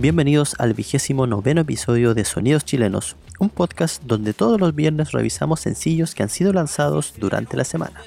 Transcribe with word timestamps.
bienvenidos 0.00 0.56
al 0.58 0.72
vigésimo 0.72 1.26
noveno 1.26 1.60
episodio 1.60 2.14
de 2.14 2.24
Sonidos 2.24 2.64
Chilenos, 2.64 3.16
un 3.38 3.50
podcast 3.50 4.02
donde 4.02 4.32
todos 4.32 4.58
los 4.58 4.74
viernes 4.74 5.12
revisamos 5.12 5.60
sencillos 5.60 6.14
que 6.14 6.22
han 6.22 6.30
sido 6.30 6.54
lanzados 6.54 7.12
durante 7.18 7.56
la 7.56 7.64
semana. 7.64 8.00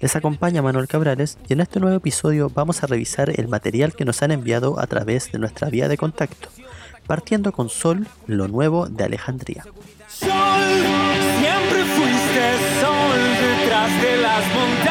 Les 0.00 0.16
acompaña 0.16 0.60
Manuel 0.60 0.88
Cabrales 0.88 1.38
y 1.48 1.52
en 1.52 1.60
este 1.60 1.78
nuevo 1.78 1.96
episodio 1.96 2.50
vamos 2.52 2.82
a 2.82 2.88
revisar 2.88 3.30
el 3.38 3.46
material 3.46 3.94
que 3.94 4.04
nos 4.04 4.22
han 4.22 4.32
enviado 4.32 4.80
a 4.80 4.88
través 4.88 5.30
de 5.30 5.38
nuestra 5.38 5.70
vía 5.70 5.86
de 5.86 5.96
contacto, 5.96 6.48
partiendo 7.06 7.52
con 7.52 7.68
Sol, 7.68 8.08
lo 8.26 8.48
nuevo 8.48 8.88
de 8.88 9.04
Alejandría. 9.04 9.62
Sol, 10.08 10.28
siempre 11.38 11.84
fuiste 11.84 12.56
sol 12.80 13.20
detrás 13.40 14.02
de 14.02 14.16
las 14.16 14.44
montañas, 14.52 14.85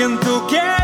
Siento 0.00 0.46
que 0.46 0.79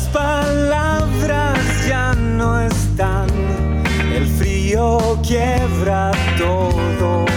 Las 0.00 0.08
palabras 0.08 1.86
ya 1.86 2.14
no 2.14 2.58
están, 2.58 3.28
el 4.14 4.26
frío 4.26 5.18
quiebra 5.22 6.10
todo. 6.38 7.29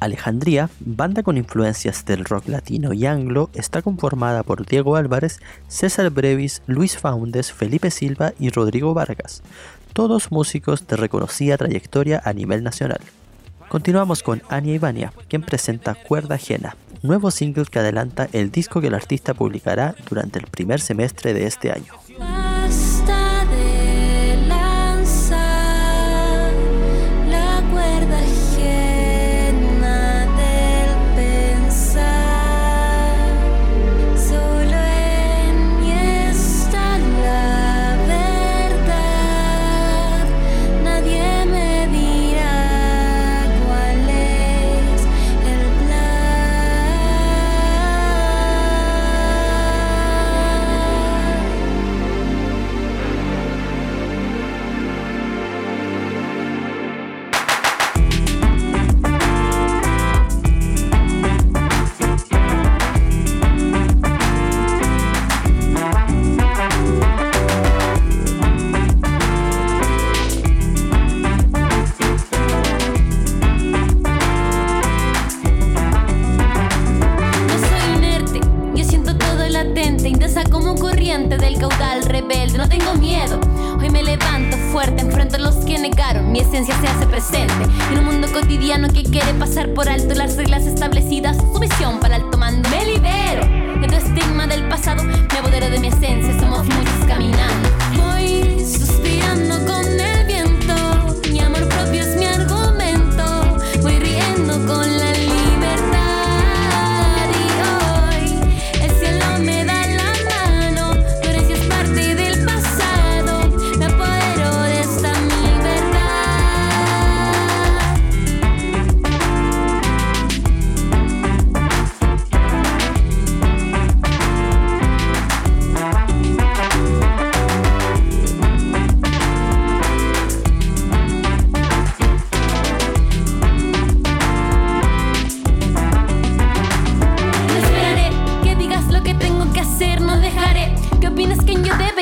Alejandría, 0.00 0.68
banda 0.80 1.22
con 1.22 1.36
influencias 1.38 2.04
del 2.04 2.24
rock 2.24 2.48
latino 2.48 2.92
y 2.92 3.06
anglo, 3.06 3.50
está 3.54 3.82
conformada 3.82 4.42
por 4.42 4.66
Diego 4.66 4.96
Álvarez, 4.96 5.40
César 5.68 6.10
Brevis, 6.10 6.62
Luis 6.66 6.98
Faundes, 6.98 7.52
Felipe 7.52 7.90
Silva 7.90 8.32
y 8.38 8.50
Rodrigo 8.50 8.92
Vargas, 8.94 9.42
todos 9.92 10.30
músicos 10.30 10.86
de 10.86 10.96
reconocida 10.96 11.56
trayectoria 11.56 12.20
a 12.24 12.32
nivel 12.32 12.62
nacional. 12.62 13.00
Continuamos 13.68 14.22
con 14.22 14.42
Ania 14.48 14.74
Ivania, 14.74 15.12
quien 15.28 15.42
presenta 15.42 15.94
Cuerda 15.94 16.36
Ajena, 16.36 16.76
nuevo 17.02 17.30
single 17.30 17.64
que 17.64 17.78
adelanta 17.78 18.28
el 18.32 18.50
disco 18.50 18.80
que 18.80 18.88
el 18.88 18.94
artista 18.94 19.34
publicará 19.34 19.94
durante 20.08 20.38
el 20.38 20.46
primer 20.46 20.80
semestre 20.80 21.32
de 21.34 21.46
este 21.46 21.72
año. 21.72 22.05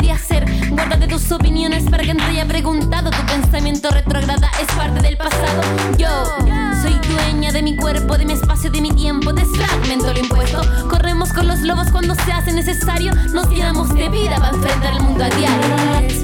Debería 0.04 0.14
hacer. 0.14 0.44
Guárdate 0.70 1.06
tus 1.06 1.30
opiniones 1.32 1.84
para 1.84 2.02
que 2.02 2.14
no 2.14 2.24
te 2.24 2.30
haya 2.30 2.46
preguntado. 2.46 3.10
Tu 3.10 3.26
pensamiento 3.26 3.90
retrograda 3.90 4.50
es 4.60 4.66
parte 4.76 5.00
del 5.00 5.16
pasado. 5.16 5.62
Yo 5.96 6.08
soy 6.82 6.94
dueña 7.08 7.52
de 7.52 7.62
mi 7.62 7.76
cuerpo, 7.76 8.16
de 8.18 8.26
mi 8.26 8.34
espacio, 8.34 8.70
de 8.70 8.80
mi 8.80 8.92
tiempo. 8.92 9.32
Desfragmento 9.32 10.12
lo 10.12 10.18
impuesto. 10.18 10.60
Corremos 10.88 11.32
con 11.32 11.48
los 11.48 11.60
lobos 11.60 11.90
cuando 11.90 12.14
se 12.14 12.32
hace 12.32 12.52
necesario. 12.52 13.12
Nos 13.32 13.48
llenamos 13.48 13.94
de 13.94 14.08
vida 14.08 14.36
para 14.36 14.50
enfrentar 14.50 14.94
el 14.94 15.02
mundo 15.02 15.24
a 15.24 15.30
diario. 15.30 16.23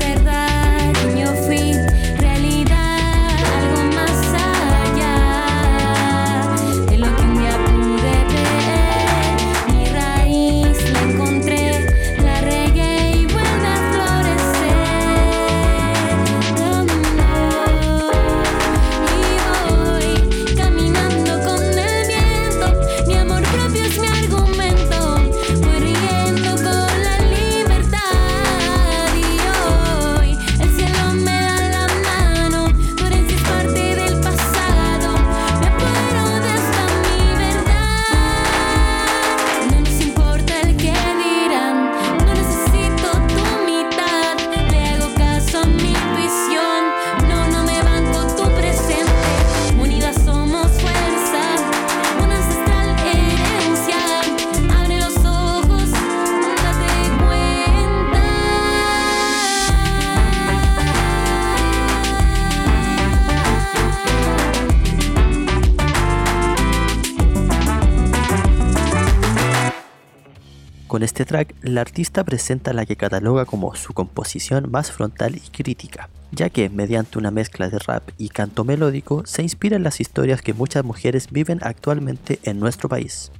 Con 71.00 71.06
este 71.06 71.24
track, 71.24 71.54
la 71.62 71.80
artista 71.80 72.24
presenta 72.24 72.74
la 72.74 72.84
que 72.84 72.94
cataloga 72.94 73.46
como 73.46 73.74
su 73.74 73.94
composición 73.94 74.70
más 74.70 74.92
frontal 74.92 75.34
y 75.34 75.48
crítica, 75.48 76.10
ya 76.30 76.50
que 76.50 76.68
mediante 76.68 77.18
una 77.18 77.30
mezcla 77.30 77.70
de 77.70 77.78
rap 77.78 78.10
y 78.18 78.28
canto 78.28 78.64
melódico 78.64 79.22
se 79.24 79.40
inspira 79.40 79.76
en 79.76 79.82
las 79.82 79.98
historias 79.98 80.42
que 80.42 80.52
muchas 80.52 80.84
mujeres 80.84 81.28
viven 81.30 81.60
actualmente 81.62 82.38
en 82.42 82.60
nuestro 82.60 82.90
país. 82.90 83.32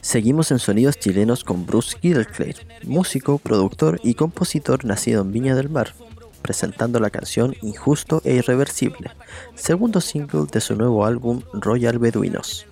Seguimos 0.00 0.50
en 0.50 0.58
sonidos 0.58 0.98
chilenos 0.98 1.44
con 1.44 1.66
Bruce 1.66 1.98
Gittleclair, 2.00 2.66
músico, 2.84 3.36
productor 3.36 4.00
y 4.02 4.14
compositor 4.14 4.86
nacido 4.86 5.20
en 5.20 5.30
Viña 5.30 5.54
del 5.54 5.68
Mar, 5.68 5.92
presentando 6.40 7.00
la 7.00 7.10
canción 7.10 7.54
Injusto 7.60 8.22
e 8.24 8.36
Irreversible, 8.36 9.10
segundo 9.56 10.00
single 10.00 10.46
de 10.50 10.62
su 10.62 10.74
nuevo 10.74 11.04
álbum 11.04 11.42
Royal 11.52 11.98
Beduinos. 11.98 12.64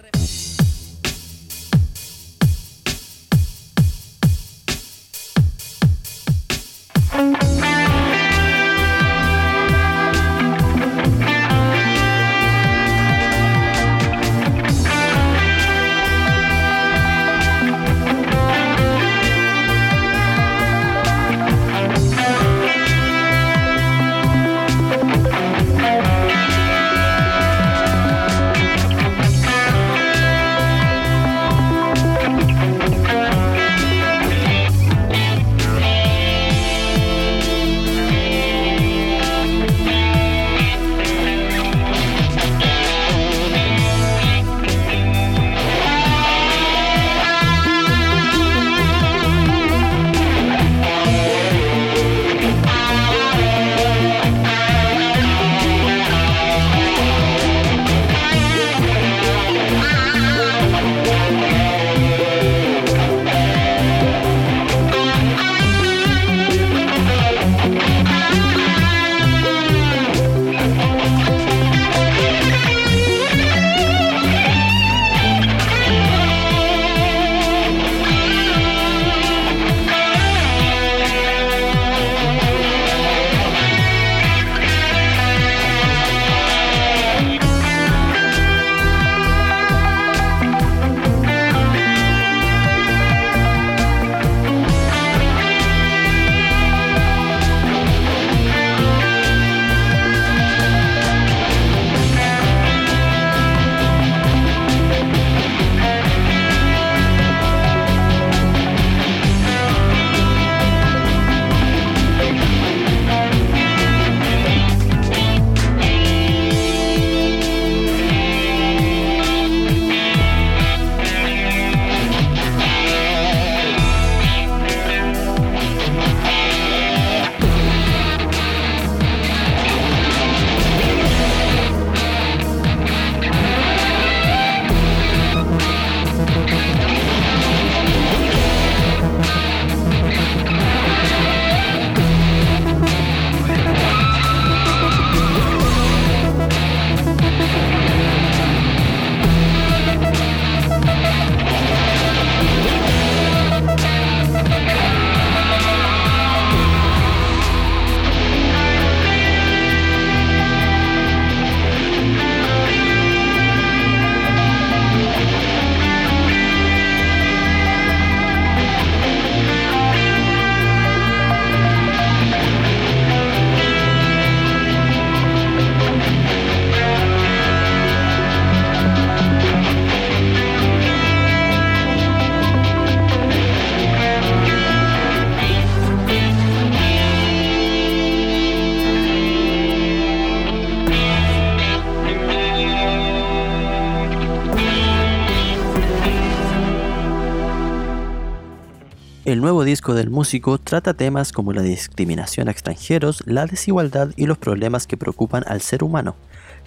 Disco 199.71 199.95
del 199.95 200.11
músico 200.11 200.59
trata 200.59 200.95
temas 200.95 201.31
como 201.31 201.53
la 201.53 201.63
discriminación 201.63 202.49
a 202.49 202.51
extranjeros, 202.51 203.23
la 203.25 203.47
desigualdad 203.47 204.09
y 204.17 204.27
los 204.27 204.37
problemas 204.37 204.89
que 204.89 204.97
preocupan 204.97 205.45
al 205.47 205.61
ser 205.61 205.85
humano, 205.85 206.17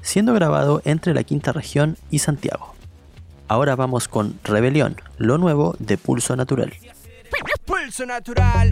siendo 0.01 0.33
grabado 0.33 0.81
entre 0.85 1.13
la 1.13 1.25
quinta 1.25 1.51
región 1.51 1.97
y 2.09 2.19
Santiago. 2.19 2.73
Ahora 3.49 3.75
vamos 3.75 4.07
con 4.07 4.39
Rebelión, 4.45 4.95
lo 5.17 5.37
nuevo 5.37 5.75
de 5.79 5.97
Pulso 5.97 6.37
Natural. 6.37 6.73
Pulso 7.65 8.05
natural. 8.05 8.69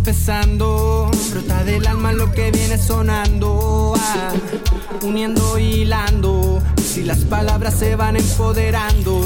Empezando, 0.00 1.10
brota 1.30 1.62
del 1.62 1.86
alma 1.86 2.10
lo 2.12 2.32
que 2.32 2.50
viene 2.50 2.78
sonando, 2.78 3.92
ah, 3.98 4.32
uniendo, 5.02 5.58
hilando, 5.58 6.62
si 6.82 7.02
las 7.02 7.18
palabras 7.18 7.74
se 7.74 7.96
van 7.96 8.16
empoderando, 8.16 9.20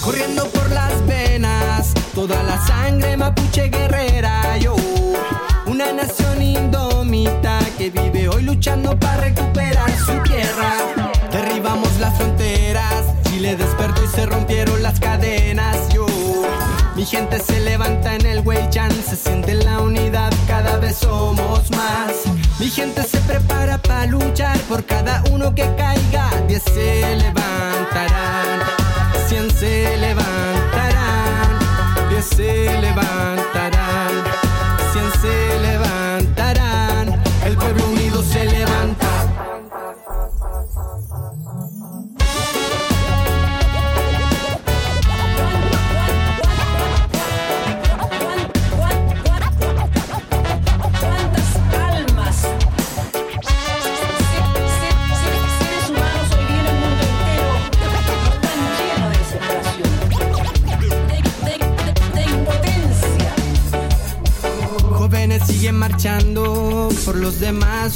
corriendo 0.00 0.44
por 0.48 0.68
las 0.72 1.06
venas, 1.06 1.94
toda 2.16 2.42
la 2.42 2.66
sangre 2.66 3.16
mapuche 3.16 3.68
guerrera, 3.68 4.58
yo, 4.58 4.74
una 5.66 5.92
nación 5.92 6.42
indómita 6.42 7.60
que 7.78 7.90
vive 7.90 8.28
hoy 8.28 8.42
luchando 8.42 8.98
para 8.98 9.18
recuperar 9.18 9.88
su 9.96 10.20
tierra, 10.24 10.78
derribamos 11.30 11.96
las 12.00 12.16
fronteras, 12.16 13.04
Chile 13.28 13.54
despertó 13.54 14.02
y 14.02 14.08
se 14.08 14.26
rompieron 14.26 14.82
las 14.82 14.98
cadenas, 14.98 15.94
yo. 15.94 16.13
Mi 16.96 17.04
gente 17.04 17.40
se 17.40 17.58
levanta 17.58 18.14
en 18.14 18.24
el 18.24 18.40
Weichan, 18.46 18.90
se 18.92 19.16
siente 19.16 19.54
la 19.54 19.80
unidad, 19.80 20.32
cada 20.46 20.78
vez 20.78 20.98
somos 20.98 21.68
más. 21.72 22.12
Mi 22.60 22.70
gente 22.70 23.02
se 23.02 23.18
prepara 23.22 23.78
para 23.78 24.06
luchar 24.06 24.56
por 24.68 24.84
cada 24.84 25.22
uno 25.32 25.52
que 25.54 25.68
caiga, 25.76 26.30
10 26.46 26.62
se 26.62 27.16
levantarán, 27.16 28.60
100 29.26 29.50
se 29.50 29.96
levantarán, 29.96 31.58
10 32.10 32.24
se 32.24 32.80
levantarán, 32.80 33.73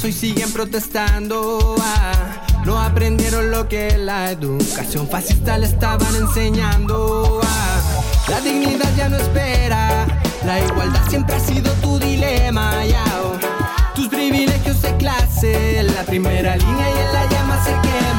hoy 0.09 0.13
siguen 0.13 0.51
protestando. 0.51 1.75
ah, 1.79 2.63
no 2.65 2.81
aprendieron 2.81 3.51
lo 3.51 3.69
que 3.69 3.95
la 3.95 4.31
educación 4.31 5.07
fascista 5.07 5.55
le 5.59 5.67
estaban 5.67 6.15
enseñando. 6.15 7.39
ah, 7.43 7.81
la 8.27 8.41
dignidad 8.41 8.89
ya 8.97 9.07
no 9.07 9.17
espera, 9.17 10.07
la 10.43 10.65
igualdad 10.65 11.07
siempre 11.09 11.35
ha 11.35 11.39
sido 11.39 11.71
tu 11.73 11.99
dilema. 11.99 12.83
ya, 12.85 13.03
tus 13.93 14.07
privilegios 14.07 14.81
de 14.81 14.97
clase, 14.97 15.79
en 15.79 15.93
la 15.93 16.01
primera 16.01 16.55
línea 16.55 16.89
y 16.89 16.97
en 17.05 17.13
la 17.13 17.29
llama 17.29 17.63
se 17.63 17.71
queman. 17.71 18.18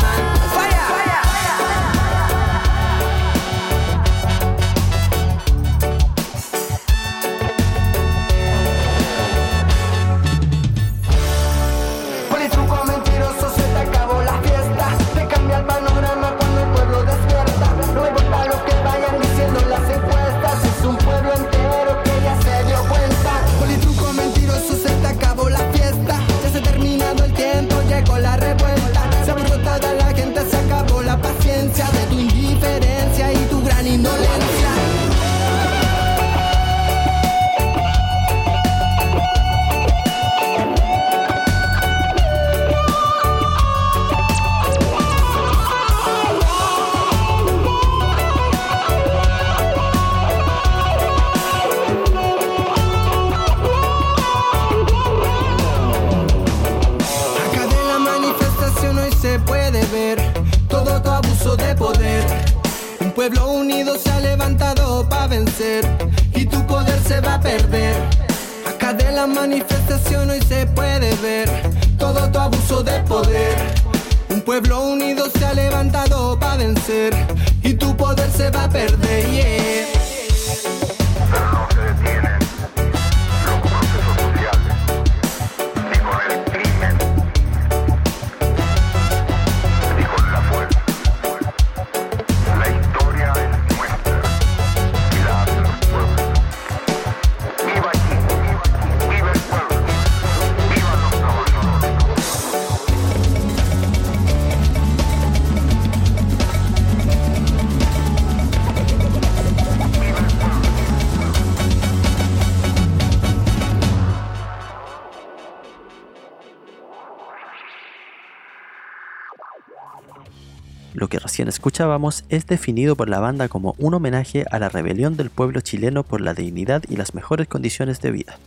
Recién 121.40 121.48
escuchábamos 121.48 122.24
es 122.28 122.46
definido 122.46 122.96
por 122.96 123.08
la 123.08 123.18
banda 123.18 123.48
como 123.48 123.74
un 123.78 123.94
homenaje 123.94 124.44
a 124.50 124.58
la 124.58 124.68
rebelión 124.68 125.16
del 125.16 125.30
pueblo 125.30 125.62
chileno 125.62 126.02
por 126.02 126.20
la 126.20 126.34
dignidad 126.34 126.82
y 126.86 126.96
las 126.96 127.14
mejores 127.14 127.48
condiciones 127.48 128.02
de 128.02 128.10
vida, 128.10 128.38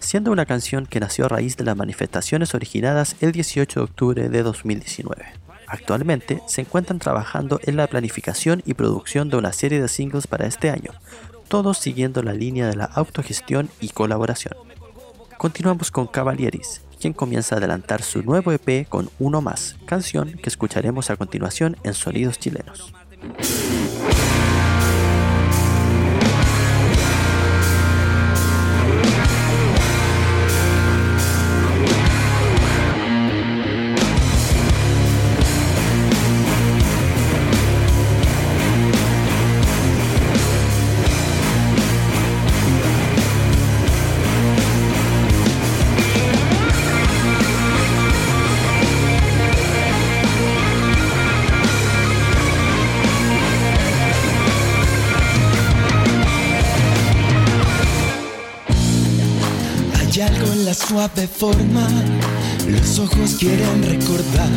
siendo 0.00 0.32
una 0.32 0.44
canción 0.44 0.86
que 0.86 0.98
nació 0.98 1.26
a 1.26 1.28
raíz 1.28 1.56
de 1.56 1.62
las 1.62 1.76
manifestaciones 1.76 2.52
originadas 2.52 3.14
el 3.20 3.30
18 3.30 3.78
de 3.78 3.84
octubre 3.84 4.28
de 4.28 4.42
2019. 4.42 5.26
Actualmente 5.68 6.42
se 6.48 6.62
encuentran 6.62 6.98
trabajando 6.98 7.60
en 7.62 7.76
la 7.76 7.86
planificación 7.86 8.64
y 8.66 8.74
producción 8.74 9.30
de 9.30 9.36
una 9.36 9.52
serie 9.52 9.80
de 9.80 9.86
singles 9.86 10.26
para 10.26 10.48
este 10.48 10.70
año, 10.70 10.90
todos 11.46 11.78
siguiendo 11.78 12.20
la 12.24 12.32
línea 12.32 12.66
de 12.66 12.74
la 12.74 12.86
autogestión 12.86 13.70
y 13.78 13.90
colaboración. 13.90 14.54
Continuamos 15.38 15.92
con 15.92 16.08
Cavalieris, 16.08 16.80
comienza 17.12 17.54
a 17.54 17.58
adelantar 17.58 18.02
su 18.02 18.22
nuevo 18.22 18.52
EP 18.52 18.88
con 18.88 19.10
Uno 19.18 19.40
Más, 19.40 19.76
canción 19.86 20.32
que 20.32 20.48
escucharemos 20.48 21.10
a 21.10 21.16
continuación 21.16 21.76
en 21.84 21.94
Sonidos 21.94 22.38
Chilenos. 22.38 22.92
Suave 61.04 61.28
forma, 61.28 61.86
los 62.66 62.98
ojos 62.98 63.36
quieren 63.38 63.82
recordar, 63.82 64.48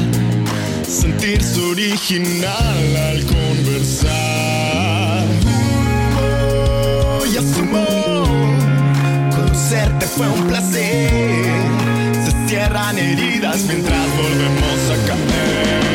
sentirse 0.87 1.59
original 1.59 2.95
al 2.95 3.25
conversar. 3.25 4.05
Oh, 6.21 7.25
y 7.25 7.37
asumo, 7.37 7.85
conocerte 9.35 10.05
fue 10.05 10.27
un 10.29 10.47
placer. 10.47 11.43
Se 12.25 12.47
cierran 12.47 12.97
heridas 12.97 13.63
mientras 13.63 14.07
volvemos 14.15 14.89
a 14.91 15.07
caer. 15.07 15.86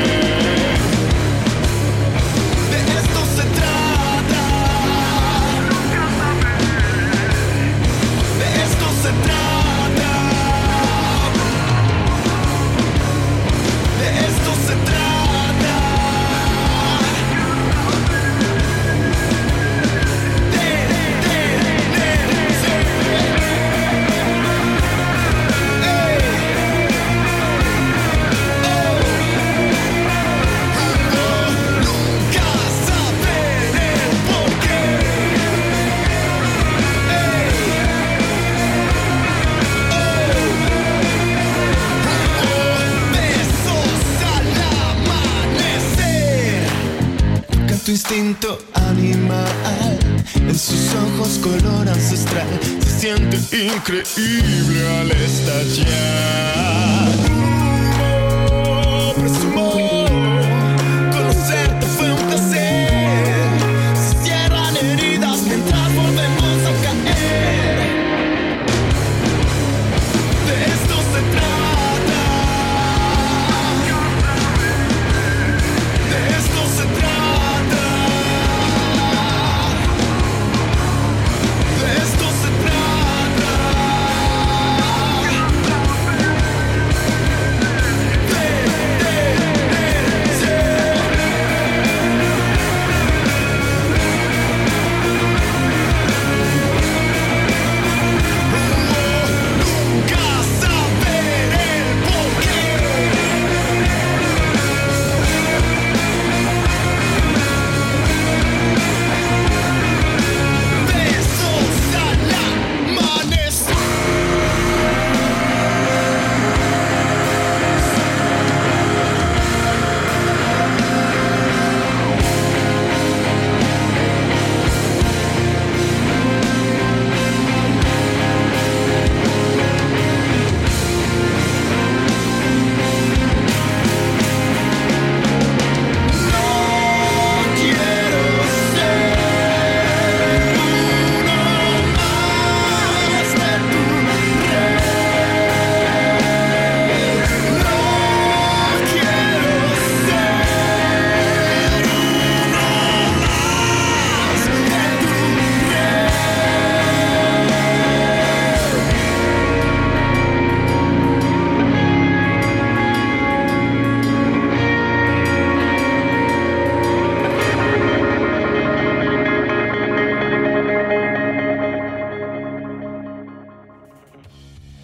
Siente 53.84 54.61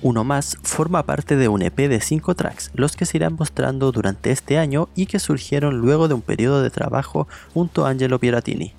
Uno 0.09 0.25
más 0.25 0.57
forma 0.63 1.03
parte 1.03 1.37
de 1.37 1.49
un 1.49 1.61
EP 1.61 1.77
de 1.87 2.01
5 2.01 2.35
tracks, 2.35 2.71
los 2.73 2.97
que 2.97 3.05
se 3.05 3.19
irán 3.19 3.37
mostrando 3.39 3.93
durante 3.93 4.31
este 4.31 4.57
año 4.57 4.89
y 4.95 5.05
que 5.05 5.19
surgieron 5.19 5.81
luego 5.83 6.09
de 6.09 6.15
un 6.15 6.23
periodo 6.23 6.63
de 6.63 6.71
trabajo 6.71 7.29
junto 7.53 7.85
a 7.85 7.91
Angelo 7.91 8.19
Piratini, 8.19 8.73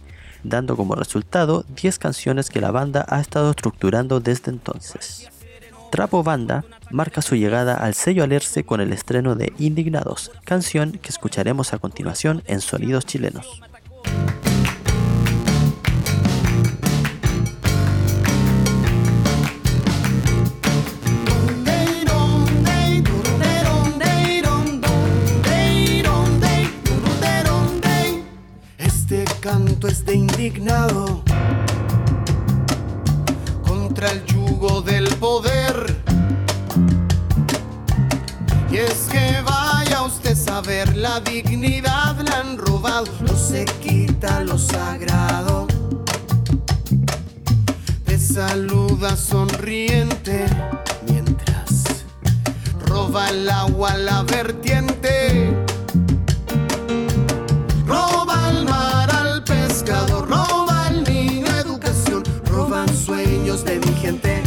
dando 0.44 0.76
como 0.76 0.96
resultado 0.96 1.66
10 1.80 2.00
canciones 2.00 2.50
que 2.50 2.62
la 2.62 2.72
banda 2.72 3.06
ha 3.08 3.22
estado 3.22 3.52
estructurando 3.52 4.20
desde 4.20 4.50
entonces. 4.50 5.30
Trapo 5.92 6.24
Banda 6.24 6.66
marca 6.90 7.22
su 7.22 7.36
llegada 7.36 7.76
al 7.76 7.94
sello 7.94 8.24
Alerce 8.24 8.64
con 8.64 8.82
el 8.82 8.92
estreno 8.92 9.36
de 9.36 9.54
Indignados, 9.60 10.32
canción 10.46 10.94
que 10.94 11.10
escucharemos 11.10 11.74
a 11.74 11.78
continuación 11.78 12.42
en 12.48 12.60
Sonidos 12.60 13.06
Chilenos. 13.06 13.62
indignado 30.14 31.24
contra 33.68 34.12
el 34.12 34.26
yugo 34.26 34.82
del 34.82 35.08
poder. 35.16 35.98
Y 38.72 38.78
es 38.78 39.08
que 39.12 39.42
vaya 39.44 40.04
usted 40.04 40.32
a 40.32 40.36
saber, 40.36 40.96
la 40.96 41.20
dignidad 41.20 42.20
la 42.22 42.40
han 42.40 42.58
robado, 42.58 43.08
no 43.22 43.36
se 43.36 43.66
quita 43.82 44.44
lo 44.44 44.58
sagrado. 44.58 45.68
Te 48.06 48.18
saluda 48.18 49.16
sonriente 49.16 50.46
mientras 51.08 52.06
roba 52.86 53.30
el 53.30 53.50
agua 53.50 53.96
la 53.98 54.24
vertiente. 54.24 55.49
sueños 63.50 63.66
de 63.66 63.80
mi 63.80 63.94
gente. 64.00 64.39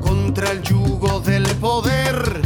contra 0.00 0.50
el 0.50 0.62
yugo 0.62 1.20
del 1.20 1.44
poder. 1.56 2.40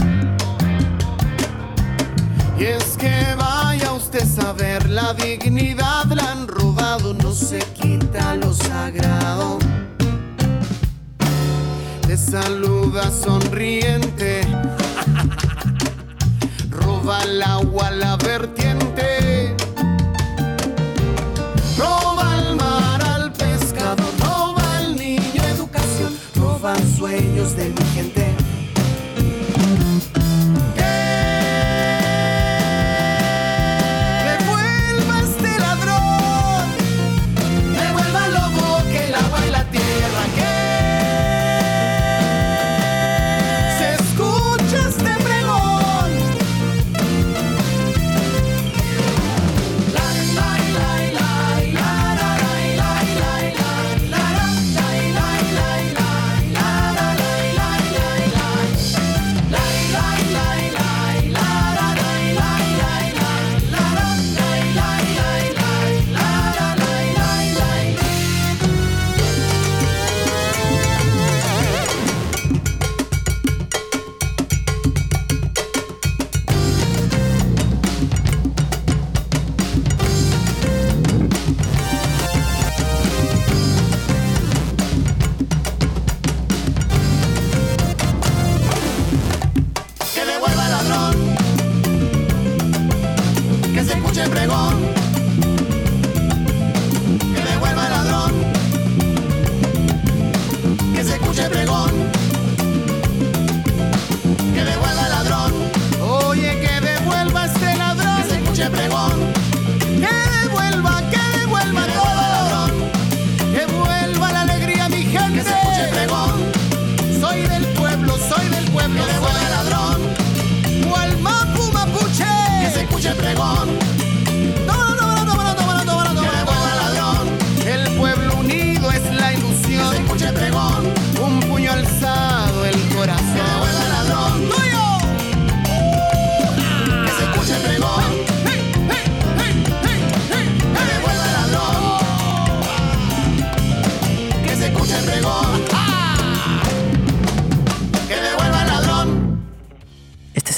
Y 2.59 2.65
es 2.65 2.97
que 2.99 3.35
vaya 3.38 3.93
usted 3.93 4.23
a 4.23 4.27
saber, 4.27 4.91
la 4.91 5.15
dignidad 5.15 6.05
la 6.05 6.33
han 6.33 6.49
robado, 6.49 7.15
no 7.15 7.33
se 7.33 7.61
quita 7.61 8.35
lo 8.37 8.53
sagrado. 8.53 9.59
Te 12.07 12.17
saluda 12.17 13.11
sonriente, 13.11 14.43
roba 16.71 17.23
el 17.23 17.43
agua 17.43 17.87
a 17.87 17.91
la 17.91 18.17
vertiente. 18.17 19.42
sueños 27.03 27.57
de 27.57 27.65
mi 27.69 27.92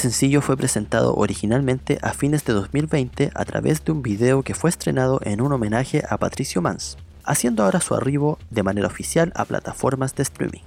sencillo 0.05 0.43
fue 0.43 0.55
presentado 0.55 1.15
originalmente 1.15 1.97
a 2.03 2.13
fines 2.13 2.45
de 2.45 2.53
2020 2.53 3.31
a 3.33 3.43
través 3.43 3.83
de 3.83 3.91
un 3.91 4.03
video 4.03 4.43
que 4.43 4.53
fue 4.53 4.69
estrenado 4.69 5.19
en 5.23 5.41
un 5.41 5.51
homenaje 5.51 6.03
a 6.07 6.17
Patricio 6.17 6.61
Mans, 6.61 6.97
haciendo 7.23 7.63
ahora 7.63 7.81
su 7.81 7.95
arribo 7.95 8.37
de 8.51 8.61
manera 8.61 8.85
oficial 8.85 9.33
a 9.35 9.45
plataformas 9.45 10.13
de 10.13 10.21
streaming. 10.21 10.61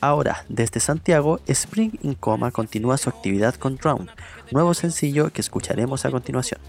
Ahora, 0.00 0.44
desde 0.48 0.78
Santiago, 0.78 1.40
Spring 1.48 1.98
in 2.02 2.14
Coma 2.14 2.52
continúa 2.52 2.98
su 2.98 3.08
actividad 3.08 3.56
con 3.56 3.74
Drown, 3.78 4.10
nuevo 4.52 4.74
sencillo 4.74 5.32
que 5.32 5.40
escucharemos 5.40 6.04
a 6.04 6.12
continuación. 6.12 6.60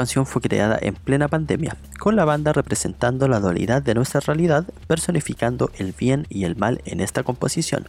Canción 0.00 0.24
fue 0.24 0.40
creada 0.40 0.78
en 0.80 0.94
plena 0.94 1.28
pandemia, 1.28 1.76
con 1.98 2.16
la 2.16 2.24
banda 2.24 2.54
representando 2.54 3.28
la 3.28 3.38
dualidad 3.38 3.82
de 3.82 3.94
nuestra 3.94 4.20
realidad, 4.20 4.64
personificando 4.86 5.70
el 5.76 5.92
bien 5.92 6.26
y 6.30 6.44
el 6.44 6.56
mal 6.56 6.80
en 6.86 7.00
esta 7.00 7.22
composición, 7.22 7.86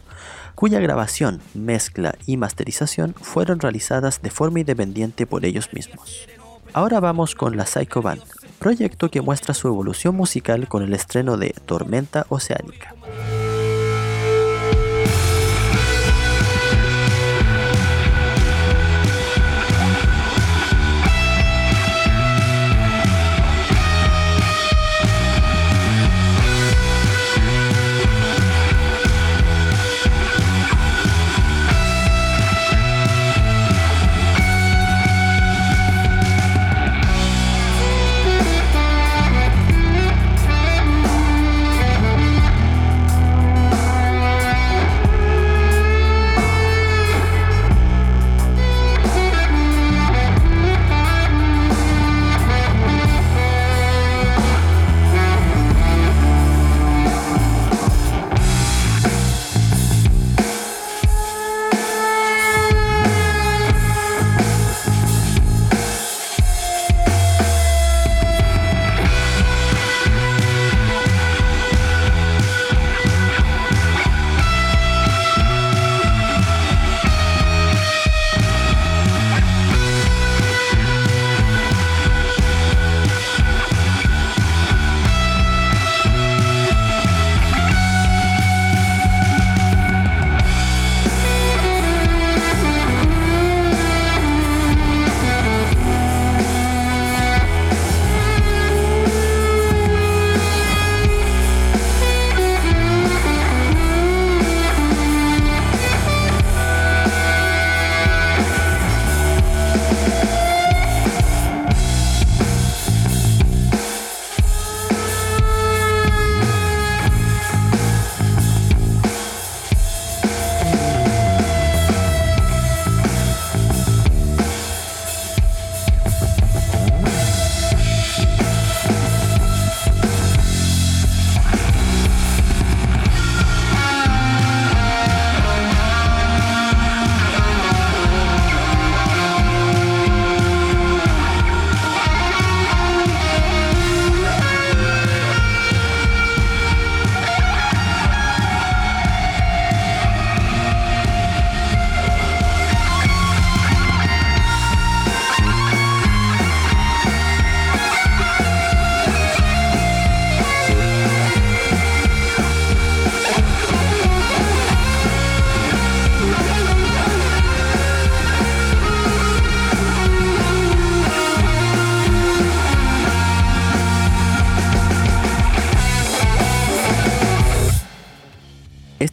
cuya 0.54 0.82
grabación, 0.82 1.40
mezcla 1.54 2.16
y 2.26 2.36
masterización 2.36 3.14
fueron 3.14 3.62
realizadas 3.62 4.22
de 4.22 4.30
forma 4.30 4.60
independiente 4.60 5.26
por 5.26 5.46
ellos 5.46 5.72
mismos. 5.72 6.28
Ahora 6.74 7.00
vamos 7.00 7.34
con 7.34 7.56
la 7.56 7.66
Psycho 7.66 8.02
Band, 8.02 8.24
proyecto 8.60 9.10
que 9.10 9.22
muestra 9.22 9.54
su 9.54 9.70
evolución 9.70 10.14
musical 10.14 10.68
con 10.68 10.84
el 10.84 10.94
estreno 10.94 11.38
de 11.38 11.56
Tormenta 11.66 12.26
Oceánica. 12.28 12.94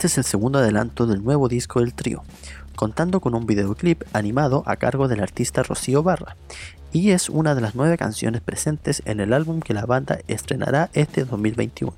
Es 0.08 0.16
el 0.16 0.24
segundo 0.24 0.58
adelanto 0.58 1.06
del 1.06 1.22
nuevo 1.22 1.48
disco 1.48 1.80
del 1.80 1.92
trío, 1.92 2.22
contando 2.76 3.20
con 3.20 3.34
un 3.34 3.44
videoclip 3.44 4.04
animado 4.14 4.62
a 4.64 4.76
cargo 4.76 5.06
del 5.06 5.20
artista 5.20 5.62
Rocío 5.62 6.02
Barra, 6.02 6.34
y 6.94 7.10
es 7.10 7.28
una 7.28 7.54
de 7.54 7.60
las 7.60 7.74
nueve 7.74 7.98
canciones 7.98 8.40
presentes 8.40 9.02
en 9.04 9.20
el 9.20 9.34
álbum 9.34 9.60
que 9.60 9.74
la 9.74 9.84
banda 9.84 10.20
estrenará 10.26 10.88
este 10.94 11.26
2021. 11.26 11.92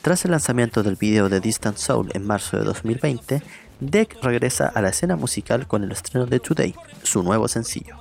Tras 0.00 0.24
el 0.24 0.30
lanzamiento 0.30 0.82
del 0.82 0.96
video 0.96 1.28
de 1.28 1.40
Distant 1.40 1.76
Soul 1.76 2.08
en 2.14 2.26
marzo 2.26 2.56
de 2.56 2.64
2020, 2.64 3.42
Deck 3.80 4.16
regresa 4.22 4.68
a 4.68 4.80
la 4.80 4.88
escena 4.88 5.14
musical 5.14 5.66
con 5.66 5.84
el 5.84 5.92
estreno 5.92 6.24
de 6.24 6.40
Today, 6.40 6.74
su 7.02 7.22
nuevo 7.22 7.46
sencillo. 7.46 7.98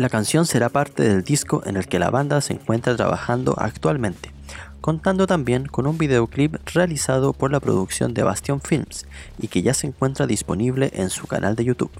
La 0.00 0.08
canción 0.08 0.46
será 0.46 0.70
parte 0.70 1.02
del 1.02 1.22
disco 1.24 1.62
en 1.66 1.76
el 1.76 1.86
que 1.86 1.98
la 1.98 2.08
banda 2.08 2.40
se 2.40 2.54
encuentra 2.54 2.96
trabajando 2.96 3.54
actualmente, 3.58 4.32
contando 4.80 5.26
también 5.26 5.66
con 5.66 5.86
un 5.86 5.98
videoclip 5.98 6.56
realizado 6.72 7.34
por 7.34 7.52
la 7.52 7.60
producción 7.60 8.14
de 8.14 8.22
Bastion 8.22 8.62
Films 8.62 9.04
y 9.38 9.48
que 9.48 9.60
ya 9.60 9.74
se 9.74 9.86
encuentra 9.86 10.26
disponible 10.26 10.90
en 10.94 11.10
su 11.10 11.26
canal 11.26 11.54
de 11.54 11.66
YouTube. 11.66 11.90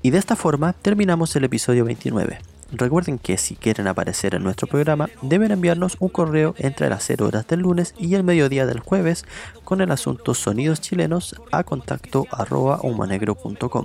Y 0.00 0.08
de 0.08 0.16
esta 0.16 0.36
forma 0.36 0.72
terminamos 0.72 1.36
el 1.36 1.44
episodio 1.44 1.84
29. 1.84 2.38
Recuerden 2.72 3.18
que 3.18 3.36
si 3.36 3.56
quieren 3.56 3.88
aparecer 3.88 4.34
en 4.34 4.42
nuestro 4.42 4.66
programa 4.66 5.10
deben 5.20 5.50
enviarnos 5.50 5.98
un 6.00 6.08
correo 6.08 6.54
entre 6.56 6.88
las 6.88 7.04
0 7.04 7.26
horas 7.26 7.46
del 7.46 7.60
lunes 7.60 7.94
y 7.98 8.14
el 8.14 8.24
mediodía 8.24 8.64
del 8.64 8.80
jueves 8.80 9.26
con 9.64 9.82
el 9.82 9.90
asunto 9.90 10.32
sonidos 10.32 10.80
chilenos 10.80 11.36
a 11.52 11.62
contacto 11.62 12.24
arroba 12.30 12.80
humanegro.com 12.82 13.84